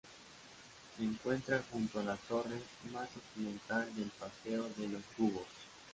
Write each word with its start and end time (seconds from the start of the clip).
Se 0.97 1.03
encuentra 1.03 1.61
junto 1.71 1.99
a 1.99 2.03
la 2.03 2.15
torre 2.15 2.59
más 2.91 3.07
occidental 3.15 3.87
del 3.95 4.09
paseo 4.09 4.67
de 4.75 4.87
los 4.87 5.03
Cubos. 5.15 5.45